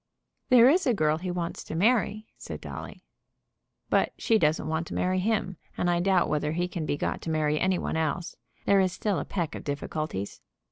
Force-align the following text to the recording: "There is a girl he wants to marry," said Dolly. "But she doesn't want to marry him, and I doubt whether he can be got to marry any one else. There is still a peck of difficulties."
"There 0.49 0.67
is 0.67 0.87
a 0.87 0.95
girl 0.95 1.19
he 1.19 1.29
wants 1.29 1.63
to 1.65 1.75
marry," 1.75 2.25
said 2.35 2.59
Dolly. 2.59 3.03
"But 3.91 4.13
she 4.17 4.39
doesn't 4.39 4.67
want 4.67 4.87
to 4.87 4.95
marry 4.95 5.19
him, 5.19 5.57
and 5.77 5.91
I 5.91 5.99
doubt 5.99 6.27
whether 6.27 6.53
he 6.53 6.67
can 6.67 6.87
be 6.87 6.97
got 6.97 7.21
to 7.21 7.29
marry 7.29 7.59
any 7.59 7.77
one 7.77 7.97
else. 7.97 8.35
There 8.65 8.79
is 8.79 8.91
still 8.91 9.19
a 9.19 9.25
peck 9.25 9.53
of 9.53 9.63
difficulties." 9.63 10.41